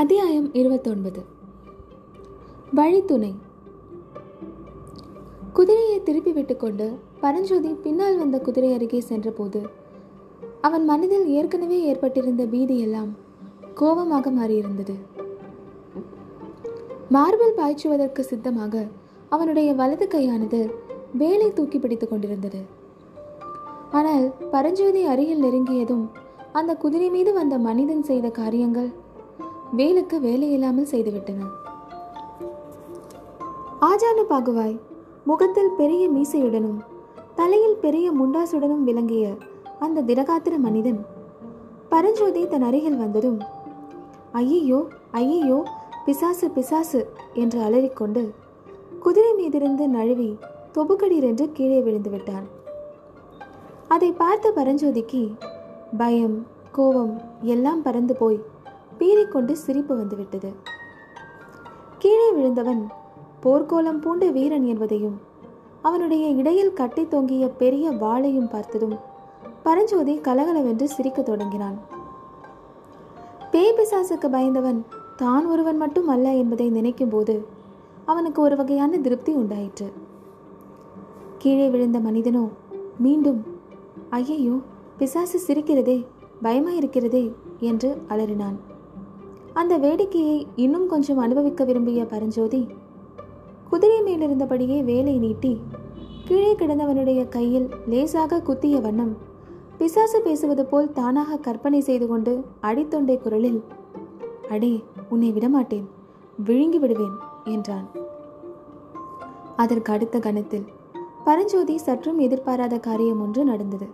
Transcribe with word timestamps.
அத்தியாயம் 0.00 0.48
இருபத்தொன்பது. 0.52 1.20
வழித்துணை. 2.74 3.30
குதிரையை 5.56 5.96
திருப்பி 6.02 6.32
விட்டுக்கொண்டு 6.32 6.86
பரஞ்சோதி 7.20 7.70
பின்னால் 7.84 8.18
வந்த 8.18 8.38
குதிரை 8.38 8.72
அருகே 8.72 9.00
சென்றபோது 9.00 9.60
அவன் 10.60 10.84
மனதில் 10.84 11.26
ஏற்கனவே 11.38 11.78
ஏற்பட்டிருந்த 11.82 12.44
பீதி 12.44 12.76
எல்லாம் 12.78 13.10
கோபமாக 13.74 14.30
மாறியிருந்தது. 14.30 14.96
மார்பில் 17.16 17.58
பாய்ச்சுவதற்கு 17.58 18.24
சித்தமாக 18.30 18.84
அவனுடைய 19.28 19.74
வலது 19.74 20.08
கையானது 20.14 20.62
வேலை 21.22 21.52
தூக்கி 21.52 21.78
பிடித்துக் 21.78 22.10
கொண்டிருந்தது. 22.10 22.62
ஆனால் 23.90 24.32
பரஞ்சோதி 24.50 25.04
அருகில் 25.04 25.44
நெருங்கியதும் 25.46 26.06
அந்த 26.52 26.74
குதிரை 26.76 27.10
மீது 27.10 27.32
வந்த 27.32 27.58
மனிதன் 27.58 28.02
செய்த 28.02 28.28
காரியங்கள் 28.40 28.90
வேலுக்கு 29.76 30.16
வேலையில்லாமல் 30.26 30.90
செய்துவிட்டன. 30.90 31.40
ஆஜானு 33.80 34.22
பாகுவாய் 34.30 34.80
முகத்தில் 35.24 35.70
பெரிய 35.76 36.08
மீசையுடனும் 36.10 36.78
தலையில் 37.34 37.76
பெரிய 37.76 38.12
முண்டாசுடனும் 38.12 38.84
விளங்கிய 38.84 39.36
அந்த 39.78 40.02
திடகாத்திர 40.02 40.58
மனிதன் 40.58 41.06
பரஞ்சோதி 41.88 42.48
தன் 42.48 42.62
அருகில் 42.62 42.96
வந்ததும் 42.96 43.38
ஐயையோ 44.32 44.88
ஐயையோ 45.12 45.62
பிசாசு 46.04 46.50
பிசாசு 46.50 47.06
என்று 47.34 47.60
அலறிக்கொண்டு 47.60 48.34
குதிரை 49.00 49.32
மீதிருந்து 49.38 49.86
நழுவி 49.86 50.38
தொபுக்கடீர் 50.72 51.52
கீழே 51.52 51.80
விழுந்து 51.80 52.10
விட்டான். 52.10 52.46
அதை 53.88 54.12
பார்த்த 54.12 54.52
பரஞ்சோதிக்கு 54.56 55.32
பயம் 55.96 56.46
கோபம் 56.72 57.20
எல்லாம் 57.42 57.82
பறந்து 57.82 58.16
போய் 58.16 58.40
பீறிக்கொண்டு 58.98 59.52
சிரிப்பு 59.64 59.94
வந்துவிட்டது. 59.96 60.50
கீழே 61.98 62.28
விழுந்தவன் 62.36 62.82
போர்க்கோலம் 63.44 64.00
பூண்ட 64.04 64.26
வீரன் 64.36 64.66
என்பதையும் 64.72 65.16
அவனுடைய 65.82 66.28
இடையில் 66.40 66.76
கட்டி 66.80 67.02
தொங்கிய 67.08 67.44
பெரிய 67.62 67.90
வாளையும் 67.90 68.50
பார்த்ததும் 68.54 68.96
பரஞ்சோதி 69.62 70.14
கலகலவென்று 70.26 70.86
சிரிக்கத் 70.88 71.28
தொடங்கினான். 71.28 71.78
பேய் 73.52 73.76
பிசாசுக்கு 73.76 74.28
பயந்தவன் 74.30 74.80
தான் 75.16 75.46
ஒருவன் 75.46 75.76
மட்டும் 75.76 76.08
அல்ல 76.08 76.34
என்பதை 76.34 76.66
நினைக்கும் 76.70 77.08
போது 77.08 77.34
அவனுக்கு 78.04 78.40
ஒரு 78.42 78.56
வகையான 78.56 78.98
திருப்தி 78.98 79.32
உண்டாயிற்று. 79.32 79.88
கீழே 81.38 81.68
விழுந்த 81.68 81.98
மனிதனோ 81.98 82.44
மீண்டும் 82.98 83.40
ஐயையோ 84.10 84.56
பிசாசு 84.98 85.38
சிரிக்கிறதே 85.46 85.98
பயமாயிருக்கிறதே 86.42 87.24
என்று 87.70 87.90
அலறினான். 88.08 88.58
அந்த 89.60 89.78
வேடிக்கையை 89.78 90.46
இன்னும் 90.56 90.86
கொஞ்சம் 90.86 91.18
அனுபவிக்க 91.18 91.64
விரும்பிய 91.64 92.04
பரஞ்சோதி 92.04 92.60
குதிரை 93.70 93.98
மேலிருந்தபடியே 94.02 94.84
வேலை 94.84 95.18
நீட்டி 95.18 95.60
கீழே 96.24 96.54
கிடந்தவனுடைய 96.54 97.28
கையில் 97.28 97.68
லேசாக 97.86 98.40
குத்திய 98.40 98.80
வண்ணம் 98.80 99.12
பிசாசு 99.78 100.18
பேசுவது 100.22 100.64
போல் 100.66 100.92
தானாக 100.92 101.36
கற்பனை 101.36 101.80
செய்து 101.80 102.06
கொண்டு 102.06 102.32
அடித்தொண்டை 102.62 103.16
குரலில் 103.18 103.60
அடே 104.48 104.72
உன்னை 105.08 105.30
விடமாட்டேன் 105.32 105.86
விழுங்கி 106.44 106.78
விடுவேன் 106.78 107.16
என்றான். 107.44 107.86
அதற்கு 109.56 109.92
அடுத்த 109.92 110.18
கணத்தில் 110.18 110.66
பரஞ்சோதி 111.24 111.78
சற்றும் 111.78 112.18
எதிர்பாராத 112.18 112.78
காரியம் 112.78 113.20
ஒன்று 113.20 113.44
நடந்தது. 113.44 113.88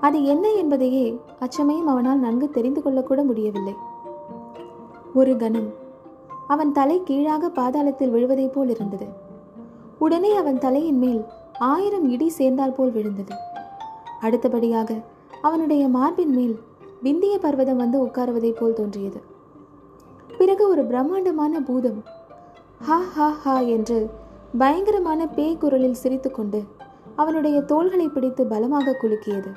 அது 0.00 0.18
என்ன 0.24 0.46
என்பதையே 0.52 1.06
அச்சமயம் 1.38 1.86
அவனால் 1.86 2.18
நன்கு 2.18 2.48
தெரிந்து 2.50 2.80
கொள்ளக்கூட 2.80 3.24
முடியவில்லை. 3.24 3.76
ஒரு 5.14 5.36
கணம். 5.36 5.72
அவன் 6.48 6.72
தலை 6.72 7.02
கீழாக 7.04 7.48
பாதாளத்தில் 7.48 8.10
விழுவதைப் 8.10 8.52
போல் 8.52 8.68
இருந்தது. 8.68 9.06
உடனே 9.98 10.36
அவன் 10.36 10.58
தலையின் 10.58 10.98
மேல் 10.98 11.24
ஆயிரம் 11.58 12.10
இடி 12.10 12.28
சேர்ந்தால் 12.28 12.72
போல் 12.72 12.90
விழுந்தது. 12.90 13.34
அடுத்தபடியாக 14.20 14.94
அவனுடைய 15.42 15.88
மார்பின் 15.88 16.34
மேல் 16.34 16.58
விந்திய 17.02 17.38
பர்வதம் 17.38 17.76
வந்து 17.76 18.04
உட்காருவதைப் 18.04 18.56
போல் 18.56 18.72
தோன்றியது. 18.72 19.20
பிறகு 20.38 20.68
ஒரு 20.68 20.84
பிரம்மாண்டமான 20.84 21.60
பூதம் 21.60 22.04
ஹா 22.80 22.96
ஹா 22.96 23.28
ஹா 23.28 23.58
என்று 23.58 24.10
பயங்கரமான 24.58 25.26
பேய் 25.26 25.56
குரலில் 25.56 25.94
சிரித்துக்கொண்டு 25.94 26.62
அவனுடைய 27.16 27.60
தோள்களை 27.60 28.08
பிடித்து 28.08 28.46
பலமாக 28.46 28.96
குலுக்கியது. 29.02 29.52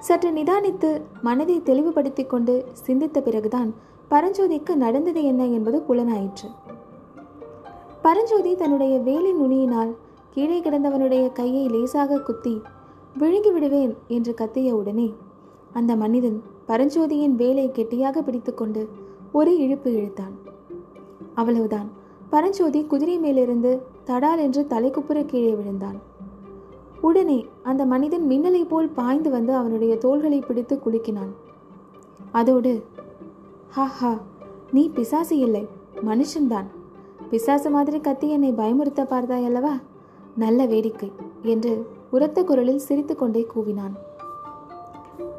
சற்று 0.00 0.30
நிதானித்து 0.30 1.00
மனதை 1.22 1.62
தெளிவுபடுத்திக் 1.62 2.30
கொண்டு 2.30 2.64
சிந்தித்த 2.72 3.20
பிறகுதான் 3.20 3.74
பரஞ்சோதிக்கு 4.10 4.74
நடந்தது 4.74 5.22
என்ன 5.22 5.46
என்பது 5.46 5.82
புலனாயிற்று. 5.88 6.48
பரஞ்சோதி 8.02 8.54
தன்னுடைய 8.54 8.98
வேலை 8.98 9.34
நுனியினால் 9.34 9.94
கீழே 10.30 10.60
கிடந்தவனுடைய 10.60 11.32
கையை 11.32 11.68
லேசாக 11.68 12.20
குத்தி 12.20 12.62
விழுங்கி 13.18 13.50
விடுவேன் 13.50 13.96
என்று 14.08 14.34
கத்திய 14.34 14.70
உடனே 14.70 15.14
அந்த 15.72 15.96
மனிதன் 15.96 16.42
பரஞ்சோதியின் 16.68 17.34
வேலை 17.34 17.70
கெட்டியாக 17.70 18.22
பிடித்துக்கொண்டு 18.22 18.88
ஒரு 19.32 19.58
இழுப்பு 19.58 19.92
இழுத்தான். 19.92 20.34
அவ்வளவுதான். 21.34 21.90
பரஞ்சோதி 22.30 22.84
குதிரை 22.84 23.18
மேலிருந்து 23.18 23.82
தடால் 24.06 24.38
என்று 24.38 24.66
தலைக்குப்புற 24.70 25.26
கீழே 25.26 25.54
விழுந்தான். 25.54 25.98
உடனே 27.00 27.46
அந்த 27.62 27.84
மனிதன் 27.84 28.28
மின்னலை 28.28 28.68
போல் 28.68 28.88
பாய்ந்து 28.88 29.30
வந்து 29.30 29.54
அவனுடைய 29.54 29.98
தோள்களை 29.98 30.38
பிடித்து 30.38 30.80
குலுக்கினான். 30.84 31.32
அதோடு 32.32 32.82
ஹா 33.68 33.84
ஹா. 33.84 34.18
நீ 34.72 34.88
பிசாசு 34.88 35.38
இல்லை. 35.38 35.68
மனுஷன்தான் 36.06 36.68
பிசாசு 37.30 37.70
மாதிரி 37.70 38.00
கத்தி 38.00 38.30
என்னை 38.30 38.52
பயமுறுத்த 38.52 39.00
பார்த்தாய் 39.04 39.44
அல்லவா? 39.44 39.78
நல்ல 40.36 40.66
வேடிக்கை 40.66 41.12
என்று 41.42 41.86
உரத்த 42.10 42.44
குரலில் 42.44 42.78
சிரித்துக்கொண்டே 42.78 43.46
கூவினான். 43.54 43.94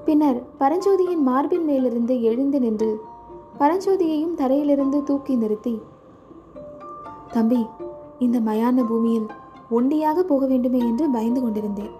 பின்னர் 0.06 0.44
பரஞ்சோதியின் 0.60 1.22
மார்பின் 1.22 1.64
மேலிருந்து 1.64 2.22
எழுந்து 2.22 2.60
நின்று 2.60 3.02
பரஞ்சோதியையும் 3.60 4.36
தரையிலிருந்து 4.36 5.04
தூக்கி 5.04 5.36
நிறுத்தி 5.36 5.82
தம்பி 7.32 7.66
இந்த 8.20 8.40
மயான 8.40 8.86
பூமியில் 8.88 9.28
ஒண்டியாக 9.72 10.20
போக 10.20 10.46
வேண்டுமே 10.46 10.80
என்று 10.80 11.10
பயந்து 11.10 11.42
கொண்டிருந்தேன். 11.42 11.92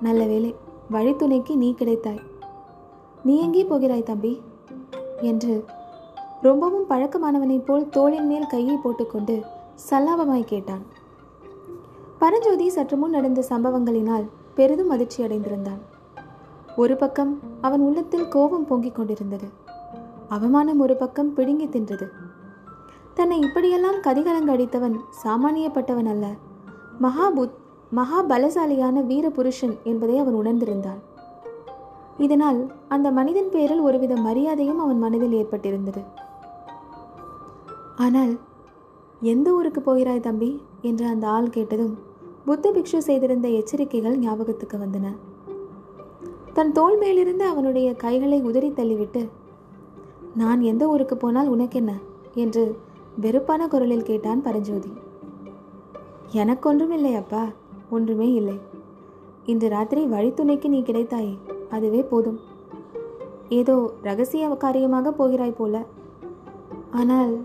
நல்ல 0.00 0.26
வேலை 0.26 0.54
வழித்துணைக்கு 0.92 1.54
நீ 1.56 1.74
கிடைத்தாய். 1.78 2.20
நீ 3.22 3.40
எங்கே 3.40 3.64
போகிறாய் 3.64 4.02
தம்பி? 4.02 4.40
என்று 5.20 5.64
ரொம்பவும் 6.42 6.84
பழக்கமானவனைப் 6.88 7.64
போல் 7.64 7.88
தோளின் 7.88 8.26
மேல் 8.26 8.46
கையை 8.46 8.76
போட்டுக்கொண்டு 8.76 9.42
சல்லாபமாய் 9.90 10.44
கேட்டான். 10.44 10.82
பரஞ்சோதி 12.18 12.68
சற்று 12.68 12.96
முன் 12.96 13.10
நடந்த 13.10 13.44
சம்பவங்களினால் 13.48 14.24
பெரிதும் 14.54 14.90
அதிர்ச்சி 14.90 15.22
அடைந்திருந்தான். 15.22 15.78
ஒரு 16.76 16.96
பக்கம் 16.96 17.38
அவன் 17.60 17.80
உள்ளத்தில் 17.80 18.28
கோபம் 18.28 18.64
பொங்கிக் 18.64 18.94
கொண்டிருந்தது. 18.94 19.48
அவமானம் 20.28 20.80
ஒரு 20.80 20.96
பக்கம் 20.96 21.34
பிடுங்கி 21.34 21.66
தின்றது. 21.66 22.06
தன்னை 23.14 23.40
இப்படியெல்லாம் 23.40 23.94
கதிகலங்க 23.94 24.52
அடித்தவன் 24.52 24.96
சாமானியப்பட்டவன் 25.24 26.06
அல்ல. 26.06 26.26
மகாபுத் 27.02 27.50
மகா 27.90 28.24
பலசாலியான 28.24 29.04
வீர 29.04 29.30
புருஷன் 29.30 29.78
என்பதை 29.84 30.18
அவன் 30.18 30.34
உணர்ந்திருந்தான். 30.34 31.15
இதனால் 32.18 32.72
அந்த 32.88 33.10
மனிதன் 33.10 33.50
பேரில் 33.50 33.80
ஒருவித 33.80 34.16
மரியாதையும் 34.16 34.78
அவன் 34.78 34.98
மனதில் 34.98 35.32
ஏற்பட்டிருந்தது. 35.32 36.02
ஆனால் 37.96 38.38
எந்த 39.20 39.52
ஊருக்கு 39.52 39.80
போகிறாய் 39.80 40.20
தம்பி? 40.20 40.62
என்று 40.82 41.06
அந்த 41.06 41.26
ஆள் 41.26 41.48
கேட்டதும் 41.48 41.98
புத்த 42.44 42.72
பிக்ஷு 42.72 42.98
செய்திருந்த 42.98 43.48
எச்சரிக்கைகள் 43.48 44.16
ஞாபகத்துக்கு 44.16 44.78
வந்தன. 44.78 45.06
தன் 46.52 46.72
தோல் 46.72 46.98
மேலிருந்து 46.98 47.44
அவனுடைய 47.44 47.94
கைகளை 47.94 48.42
உதறி 48.42 48.70
தள்ளிவிட்டு 48.70 49.28
நான் 50.34 50.60
எந்த 50.60 50.88
ஊருக்கு 50.88 51.16
போனால் 51.16 51.48
உனக்கென்ன? 51.48 51.92
என்று 52.34 52.78
வெறுப்பான 53.20 53.68
குரலில் 53.68 54.02
கேட்டான் 54.02 54.42
பரஞ்சோதி. 54.42 54.92
எனக்கொன்றும் 56.30 56.90
இல்லை 56.90 57.14
அப்பா 57.14 57.44
ஒன்றுமே 57.90 58.32
இல்லை. 58.32 58.58
இன்று 59.44 59.68
ராத்திரி 59.68 60.04
வழித்துணைக்கு 60.04 60.68
நீ 60.68 60.80
கிடைத்தாயே 60.80 61.38
அதுவே 61.70 62.02
போதும். 62.02 62.38
ஏதோ 63.48 63.92
ரகசிய 64.02 64.48
காரியமாக 64.48 65.12
போகிறாய் 65.12 65.58
போல. 65.58 65.84
ஆனால் 66.90 67.38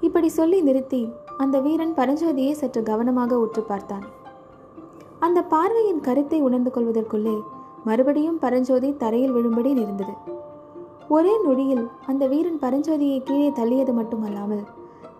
இப்படி 0.00 0.28
சொல்லி 0.28 0.62
நிறுத்தி 0.62 1.12
அந்த 1.36 1.60
வீரன் 1.60 1.94
பரஞ்சோதியை 1.94 2.50
சற்று 2.50 2.82
கவனமாக 2.82 3.38
உற்று 3.38 3.62
பார்த்தான். 3.62 4.04
அந்த 5.18 5.42
பார்வையின் 5.42 6.00
கருத்தை 6.00 6.40
உணர்ந்து 6.40 6.70
கொள்வதற்குள்ளே 6.70 7.36
மறுபடியும் 7.84 8.38
பரஞ்சோதி 8.38 8.96
தரையில் 8.96 9.32
விழும்படி 9.32 9.72
நேர்ந்தது 9.72 10.14
ஒரே 11.08 11.34
நொடியில் 11.44 11.88
அந்த 12.06 12.26
வீரன் 12.26 12.58
பரஞ்சோதியை 12.58 13.22
கீழே 13.22 13.50
தள்ளியது 13.50 13.92
மட்டுமல்லாமல் 13.92 14.64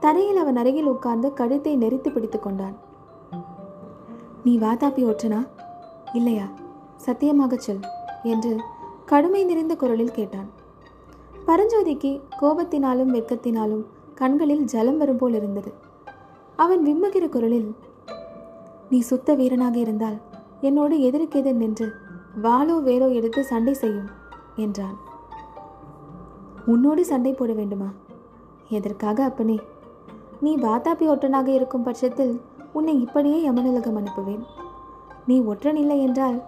தரையில் 0.01 0.37
அவன் 0.37 0.57
அருகில் 0.57 0.87
உட்கார்ந்து 0.87 1.33
கழுத்தை 1.33 1.77
நெரித்து 1.77 2.11
பிடித்து 2.11 2.41
கொண்டான். 2.41 2.77
நீ 4.45 4.59
வாதாப்பி 4.59 5.03
ஒற்றனா? 5.07 5.47
இல்லையா? 6.13 6.47
சத்தியமாக 7.07 7.57
சொல் 7.57 7.85
என்று 8.33 8.53
கடுமை 9.11 9.43
நிறைந்த 9.45 9.75
குரலில் 9.77 10.17
கேட்டான். 10.19 10.49
பரஞ்சோதிக்கு 11.47 12.11
கோபத்தினாலும் 12.41 13.15
வெட்கத்தினாலும் 13.15 13.85
கண்களில் 14.15 14.65
ஜலம் 14.65 14.99
வரும் 14.99 15.21
போல் 15.21 15.35
இருந்தது. 15.35 15.71
அவன் 16.57 16.83
விம்முகிற 16.87 17.27
குரலில் 17.29 17.71
நீ 18.91 18.99
சுத்த 19.11 19.35
வீரனாக 19.35 19.77
இருந்தால் 19.79 20.19
என்னோடு 20.61 20.97
எதிர்க்கெதிர் 21.09 21.61
நின்று 21.63 21.87
வாளோ 22.43 22.77
வேலோ 22.89 23.09
எடுத்து 23.19 23.41
சண்டை 23.45 23.75
செய்யும் 23.75 24.11
என்றான். 24.57 24.97
உன்னோடு 26.67 27.03
சண்டை 27.05 27.33
போட 27.33 27.53
வேண்டுமா? 27.53 27.91
எதற்காக 28.69 29.25
அப்பனே? 29.25 29.59
நீ 30.41 30.53
வாத்தாப்பி 30.57 31.07
ஒற்றனாக 31.13 31.49
இருக்கும் 31.49 31.83
பட்சத்தில் 31.83 32.35
உன்னை 32.73 32.95
இப்படியே 33.01 33.39
யமனுலகம் 33.49 33.99
அனுப்புவேன். 34.01 34.43
நீ 35.27 35.37
ஒற்றன் 35.51 35.77
இல்லை 35.77 35.99
என்றால் 36.01 36.39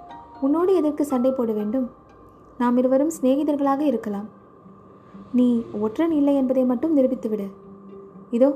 உன்னோடு 0.44 0.72
எதற்கு 0.80 1.04
சண்டை 1.12 1.30
போட 1.32 1.52
வேண்டும்? 1.52 1.86
நாம் 2.58 2.76
இருவரும் 2.80 3.12
சிநேகிதர்களாக 3.16 3.82
இருக்கலாம். 3.90 4.28
நீ 5.38 5.46
ஒற்றன் 5.80 6.14
இல்லை 6.20 6.34
என்பதை 6.40 6.64
மட்டும் 6.64 6.96
நிரூபித்துவிடு. 6.96 7.46
இதோ 8.30 8.48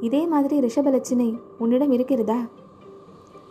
இதே 0.00 0.20
மாதிரி 0.32 0.56
ரிஷபலட்சணை 0.66 1.28
உன்னிடம் 1.58 1.92
இருக்கிறதா? 1.96 2.40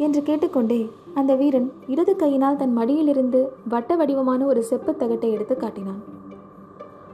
என்று 0.05 0.21
கேட்டுக்கொண்டே 0.23 0.79
அந்த 1.19 1.31
வீரன் 1.35 1.69
இடது 1.87 2.13
கையினால் 2.15 2.59
தன் 2.61 2.73
மடியிலிருந்து 2.73 3.39
வட்ட 3.73 3.95
வடிவமான 3.95 4.41
ஒரு 4.51 4.61
செப்பு 4.69 4.91
தகட்டை 4.99 5.29
எடுத்து 5.35 5.55
காட்டினான். 5.57 6.01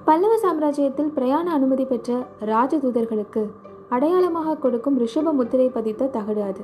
பல்லவ 0.08 0.34
சாம்ராஜ்யத்தில் 0.44 1.14
பிரயாண 1.18 1.46
அனுமதி 1.58 1.86
பெற்ற 1.86 2.18
ராஜதூதர்களுக்கு 2.54 3.44
அடையாளமாக 3.90 4.58
கொடுக்கும் 4.58 5.00
ரிஷப 5.00 5.34
முத்திரை 5.40 5.68
பதித்த 5.78 6.12
தகடு 6.18 6.42
அது. 6.50 6.64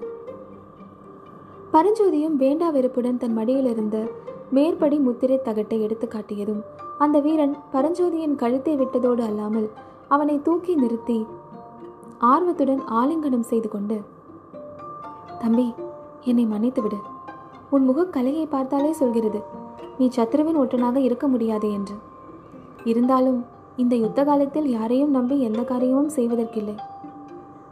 பரஞ்சோதியும் 1.74 2.36
வேண்டா 2.36 2.70
வெறுப்புடன் 2.70 3.18
தன் 3.18 3.38
மடியிலிருந்த 3.38 4.10
மேற்படி 4.50 4.98
முத்திரை 4.98 5.40
தகட்டை 5.44 5.82
எடுத்து 5.82 6.08
காட்டியதும் 6.08 6.62
அந்த 6.98 7.20
வீரன் 7.20 7.56
பரஞ்சோதியின் 7.74 8.36
கழுத்தை 8.36 8.76
விட்டதோடு 8.76 9.24
அல்லாமல் 9.24 9.70
அவனை 10.08 10.42
தூக்கி 10.42 10.76
நிறுத்தி 10.76 11.26
ஆர்வத்துடன் 12.18 12.82
ஆலிங்கனம் 12.92 13.40
செய்து 13.40 13.70
கொண்டு 13.70 14.02
தம்பி 15.40 15.74
என்னை 16.22 16.46
மன்னித்துவிடு 16.46 17.00
உன் 17.70 17.86
முகக் 17.86 18.14
கலையை 18.14 18.46
பார்த்தாலே 18.46 18.92
சொல்கிறது 18.92 19.40
நீ 19.98 20.08
சத்ருவின் 20.08 20.60
ஒற்றனாக 20.60 20.96
இருக்க 20.96 21.28
முடியாது 21.28 21.72
என்று. 21.72 21.96
இருந்தாலும் 22.84 23.46
இந்த 23.76 23.96
யுத்த 23.96 24.24
காலத்தில் 24.24 24.70
யாரையும் 24.70 25.10
நம்பி 25.10 25.42
எந்த 25.42 25.64
காரியமும் 25.64 26.10
செய்வதற்கில்லை. 26.16 26.76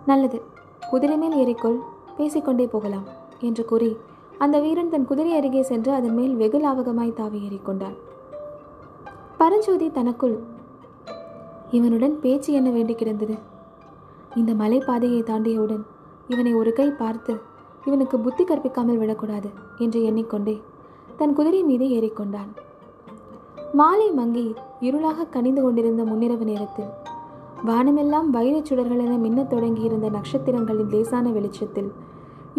நல்லது 0.06 0.42
குதிரை 0.90 1.18
மேல் 1.18 1.38
ஏறிக்கொள் 1.38 1.80
பேசிக்கொண்டே 2.18 2.68
போகலாம். 2.68 3.08
என்று 3.40 3.66
கூறி 3.66 3.98
அந்த 4.38 4.60
வீரன் 4.60 4.90
தன் 4.90 5.06
குதிரை 5.06 5.36
அருகே 5.36 5.62
சென்று 5.62 5.92
அதன் 5.92 6.14
மேல் 6.14 6.36
வெகு 6.36 6.60
லாவகமாய் 6.60 7.14
தாவி 7.14 7.40
ஏறிக்கொண்டான். 7.48 7.96
பரஞ்சோதி 9.38 9.92
தனக்குள் 9.92 10.40
இவனுடன் 11.72 12.20
பேச்சு 12.20 12.54
என்ன 12.54 12.70
வேண்டி 12.70 12.96
கிடந்தது? 12.96 13.36
இந்த 14.36 14.54
மலைப்பாதையை 14.54 15.24
தாண்டியவுடன் 15.24 15.86
இவனை 16.28 16.54
ஒரு 16.54 16.74
கை 16.74 16.90
பார்த்து 16.90 17.40
இவனுக்கு 17.86 18.20
புத்தி 18.20 18.44
கற்பிக்காமல் 18.44 18.98
விடக்கூடாது 18.98 19.50
என்று 19.78 20.04
எண்ணிக்கொண்டே 20.04 20.62
தன் 21.18 21.34
குதிரை 21.34 21.64
மீது 21.64 21.86
ஏறிக்கொண்டான். 21.86 22.50
மாலை 23.74 24.12
மங்கி 24.12 24.54
இருளாக 24.82 25.30
கனிந்து 25.30 25.62
கொண்டிருந்த 25.62 26.04
முன்னிரவு 26.04 26.44
நேரத்தில் 26.44 26.92
வானமெல்லாம் 27.66 28.30
வைரச் 28.34 28.66
சுடர்கள் 28.66 29.00
என 29.00 29.18
மின்னத் 29.18 29.50
தொடங்கியிருந்த 29.50 30.10
நட்சத்திரங்களின் 30.10 30.90
லேசான 30.90 31.30
வெளிச்சத்தில் 31.30 31.92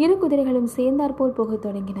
இரு 0.03 0.13
குதிரைகளும் 0.17 0.67
சேர்ந்தாற்போல் 0.75 1.37
போகத் 1.37 1.63
தொடங்கின. 1.65 1.99